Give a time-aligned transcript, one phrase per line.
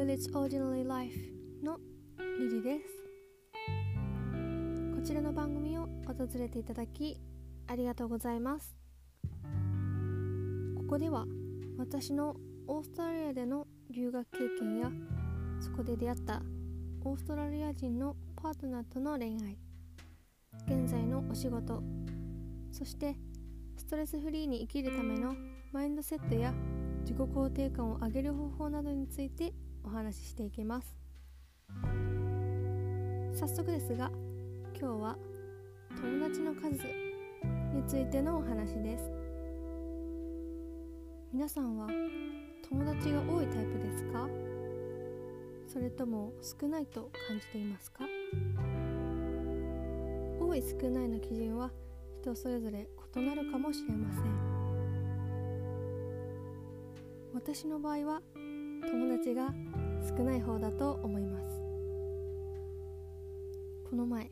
[0.00, 1.14] Village Ordinary Life
[1.62, 1.78] の
[2.38, 2.86] リリです。
[4.96, 7.20] こちらの番組を訪れていただき
[7.66, 8.74] ありがとうございます。
[10.74, 11.26] ここでは
[11.76, 12.34] 私の
[12.66, 14.90] オーストラリアでの留学経験や
[15.60, 16.40] そこで出会った
[17.04, 19.58] オーストラリア人のパートナーとの恋愛
[20.66, 21.82] 現在のお仕事
[22.72, 23.16] そして
[23.76, 25.34] ストレスフリーに生きるための
[25.72, 26.54] マインドセットや
[27.02, 29.52] 自己肯定感を上げる方法などについて
[29.84, 30.96] お話ししていきます。
[33.34, 34.10] 早速ですが
[34.78, 35.16] 今日は
[36.00, 36.70] 友達の数
[37.74, 39.10] についてのお話です。
[41.32, 41.88] 皆さんは
[42.68, 44.28] 友達が多いタイプですか？
[45.66, 48.04] それとも少ないと感じていますか？
[50.40, 51.70] 多い少ないの基準は
[52.20, 54.24] 人それぞれ異なるかもしれません。
[57.32, 58.20] 私の場合は
[58.80, 59.52] 友達が
[60.16, 61.62] 少ない方だと思います。
[63.88, 64.30] この前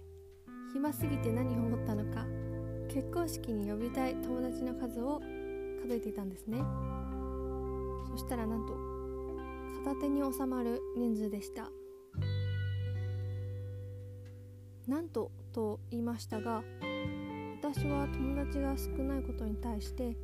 [0.72, 2.26] 暇すぎて何を思ったのか
[2.88, 5.20] 結婚式に呼びたい友達の数を
[5.82, 6.62] 数えていたんですね。
[8.10, 8.76] そしたらなんと
[9.84, 11.70] 片手に収まる人数でした。
[14.86, 16.62] なんとと言いましたが
[17.60, 20.16] 私は友達が少ないことに対して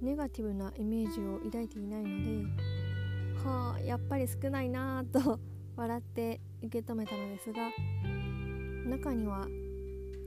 [0.00, 2.79] ネガティブなイメージを抱いていないので
[3.44, 5.40] はあやっぱり少ないなぁと
[5.76, 7.70] 笑って受け止めたのですが
[8.86, 9.46] 中には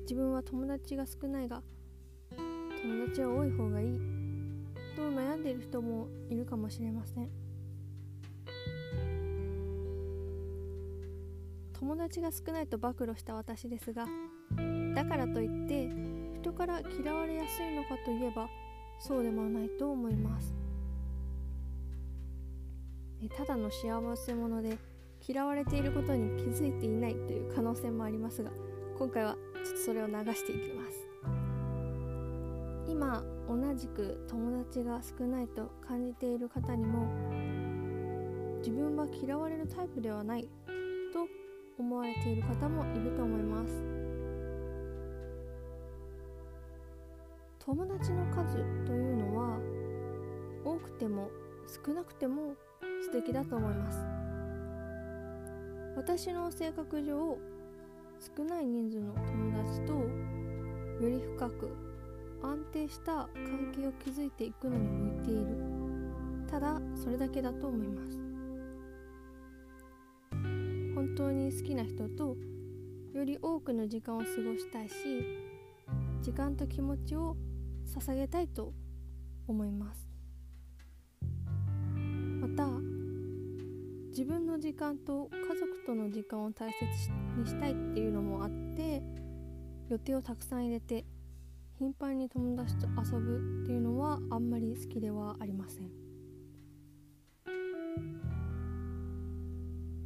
[0.01, 1.61] 自分は友達が少ないが
[2.81, 3.99] 友達は多い方がいい。
[4.95, 7.29] と悩んでいる人もいるかもしれません。
[11.73, 14.05] 友達が少ないと暴露した私ですが
[14.95, 15.89] だからといって
[16.39, 18.47] 人から嫌われやすいのかといえば
[18.99, 20.62] そうでもないと思います。
[23.29, 24.77] ただの幸せ者で
[25.25, 28.51] 嫌われていることに気づいていないという可能性もありますが
[28.97, 31.07] 今回はちょっとそれを流していきます。
[32.87, 37.07] 今同じく友達が少ないと感じている方にも
[38.59, 40.43] 自分は嫌われるタイプではない
[41.11, 41.27] と
[41.79, 43.83] 思われている方もいると思います。
[47.59, 49.57] 友達の数というのは
[50.65, 51.29] 多くても
[51.85, 52.55] 少なくても
[53.13, 53.99] 敵だと思います。
[55.95, 57.37] 私の性格上
[58.35, 61.69] 少ない人数の友達とより深く
[62.41, 65.47] 安定した関係を築いていくのに向いている。
[66.49, 68.19] ただそれだけだと思います。
[70.95, 72.35] 本当に好きな人と
[73.13, 74.95] より多くの時間を過ごしたいし
[76.21, 77.35] 時間と気持ちを
[77.85, 78.73] 捧げたいと
[79.47, 80.02] 思います。
[84.15, 86.85] 自分の時間と家族との時間を大切
[87.35, 89.01] にしたいっていうのもあって
[89.89, 91.03] 予定をたくさん入れて
[91.79, 95.89] 頻繁に友達と遊ぶっていうのはあんまり好きではありません。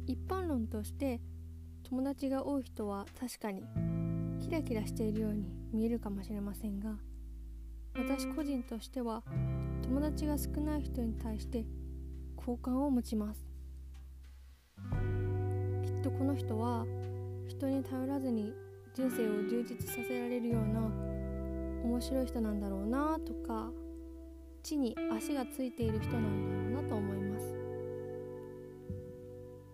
[0.06, 1.20] 一般論として
[1.82, 3.62] 友達が多い人は確かに
[4.40, 6.96] キラキラしているように見えるかもしれませんが
[7.94, 9.22] 私個人としては
[9.82, 11.66] 友達が少ない人に対して
[12.36, 13.57] 好感を持ちます。
[16.08, 16.86] とこの人は
[17.46, 18.54] 人に頼らずに
[18.94, 20.80] 人生を充実させられるような
[21.84, 23.70] 面白い人なんだろうなとか
[24.62, 27.54] 地に足がついている人なんだろうなと思います。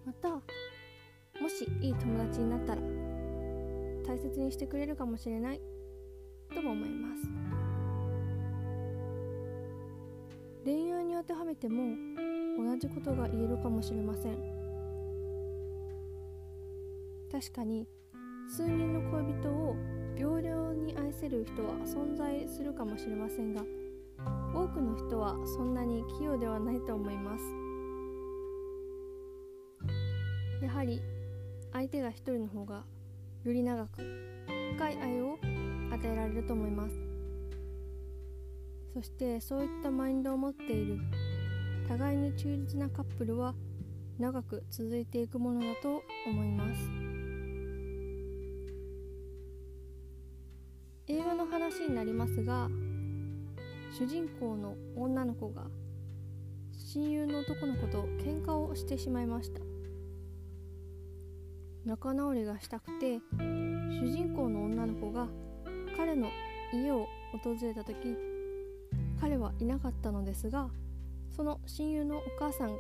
[0.05, 0.29] また
[1.41, 2.83] もしいい友達になったら
[4.05, 5.61] 大切にしてくれるかもしれない
[6.53, 7.31] とも思います。
[10.65, 11.95] 恋愛に当てはめても
[12.59, 14.54] 同じことが言えるかもしれません。
[17.35, 17.89] 確かに
[18.49, 19.77] 数人の恋人を
[20.15, 23.63] 平等に愛せる人は存在するかもしれませんが
[24.55, 27.45] 多くの人はそんなに器用ではないと思います。
[30.63, 31.03] やはり
[31.73, 32.85] 相手が一人の方が
[33.43, 34.03] より長く
[34.77, 35.37] 深い愛を
[35.93, 36.95] 与えられると思います。
[38.95, 41.01] そしてそういったマインドを持っている
[41.89, 43.57] 互いに忠実なカップルは
[44.21, 47.14] 長く続いていくものだと思います。
[51.65, 52.69] 話になりますが
[53.99, 55.63] 主人公の女の子が
[56.93, 59.61] 親友の男の子と喧嘩をしてしまいました。
[61.87, 63.19] 仲直りがしたくて
[63.89, 65.27] 主人公の女の子が
[65.97, 66.29] 彼の
[66.75, 67.07] 家を
[67.43, 67.97] 訪れた時
[69.19, 70.69] 彼はいなかったのですが
[71.35, 72.75] その親友のお母さんが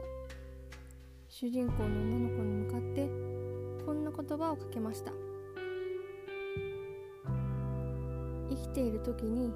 [1.28, 3.08] 主人公の女の子に向かって
[3.87, 5.24] こんな言葉をかけました。
[8.75, 9.53] ている時に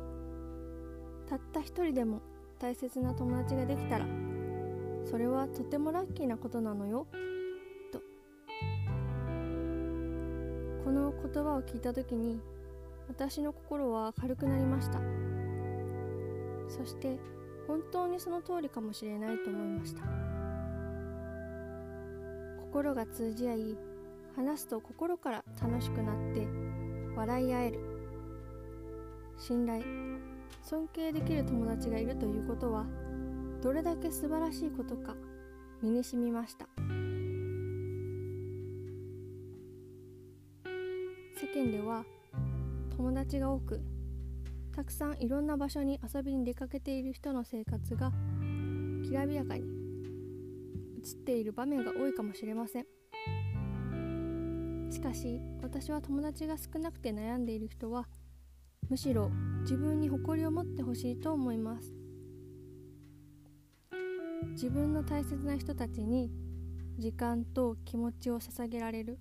[1.28, 2.22] たった一人でも
[2.58, 4.06] 大切な友達ができたら
[5.04, 7.06] それはとてもラッキーなことなのよ
[7.92, 8.00] と。
[10.84, 12.40] この言葉を聞いた時に
[13.08, 15.00] 私の心は軽くなりました。
[16.68, 17.18] そして
[17.66, 20.02] 本当にその通りかもしれないと思いました。
[22.60, 23.78] 心が通じ合い
[24.36, 26.46] 話すと心から楽しくなって
[27.16, 27.97] 笑い合える。
[29.38, 29.84] 信頼
[30.62, 32.84] 尊敬できる友達がいるということは
[33.62, 35.14] どれだけ素晴らしいことか
[35.80, 36.66] 身にしみました。
[41.40, 42.04] 世間では
[42.96, 43.80] 友達が多く
[44.74, 48.12] たくさんいろんな場所に遊びに出かけている人の生活が
[49.04, 52.86] きらびやかに映っている場面が多いかもしれません。
[54.90, 58.08] しかし私は友達が少なくて悩んでいる人は
[58.88, 59.30] むしろ
[59.62, 61.94] 自分に誇りを持ってほしいと思います。
[64.52, 66.30] 自分の大切な人たちに
[66.96, 69.18] 時間と気持ちを捧げられる。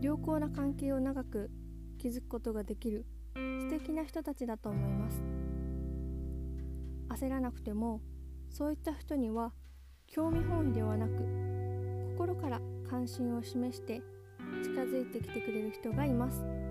[0.00, 1.50] 良好な関係を長く
[1.98, 5.22] 築くことができる素敵な人たちだと思います。
[7.08, 8.00] 焦らなくても
[8.50, 9.52] そういった人には
[10.06, 11.12] 興味本位ではなく
[12.12, 14.02] 心から関心を示して
[14.62, 16.67] 近づいてきてくれる人がいます。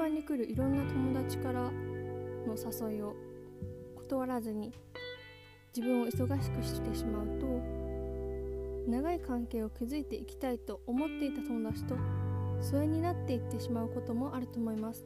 [0.00, 1.70] 頻繁に来るいろんな友達から
[2.46, 3.14] の誘いを
[3.96, 4.72] 断らずに
[5.76, 7.46] 自分を忙しくしてしまうと
[8.90, 11.96] 長い関係を築いていきたいと思っていた友達と
[12.62, 15.04] 疎遠になっていってしまうこともあると思います。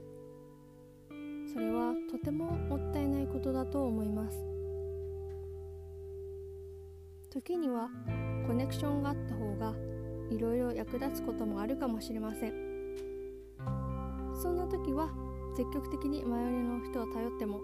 [1.53, 4.47] それはとてももったいないことだと思います。
[7.31, 7.91] 時には
[8.47, 9.75] コネクションがあった方が
[10.31, 12.74] いろいろ役立つこともあるかもしれません。
[14.45, 15.09] そんな時は
[15.57, 17.63] 積極的に周りの人を頼っても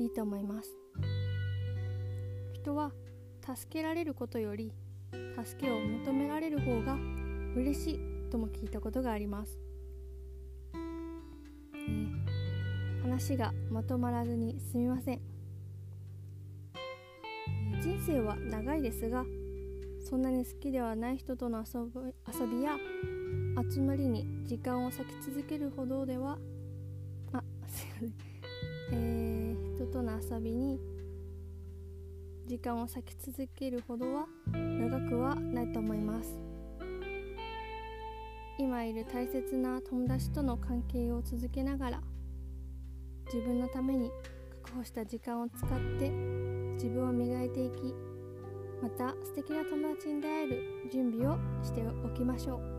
[0.00, 0.76] いいと思います。
[2.54, 2.90] 人は
[3.46, 4.72] 助けられることより
[5.44, 6.96] 助けを求められる方が
[7.54, 8.00] 嬉しい
[8.32, 9.58] とも聞いたことがあります、
[10.74, 15.20] えー、話がまとまらずにすみません、
[16.74, 19.24] えー、人生は長いですが
[20.10, 22.76] そんなに好きではない人との遊びや
[23.62, 26.38] 集まりに時間を割き続けるほどでは
[27.66, 28.14] すいません。
[28.92, 30.80] えー、人との遊びに
[32.46, 36.40] 時間を割き続けるほどは長くはないと思います。
[38.58, 42.02] 今いる大切な友達との関係を続けながら
[43.26, 44.10] 自分のために
[44.62, 45.68] 確保した時間を使っ
[45.98, 46.10] て
[46.74, 47.94] 自分を磨いていき
[48.82, 50.62] また素敵な友達に出会える
[50.92, 52.77] 準備をしておきましょう。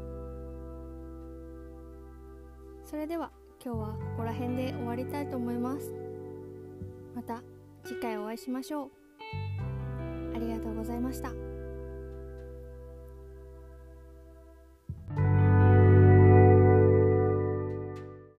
[2.90, 3.30] それでは
[3.64, 5.94] 今日はここら辺で終わりたいと思います。
[7.16, 7.44] また
[7.84, 8.90] 次回お会いしましょう。
[10.36, 11.49] ありがとうございました。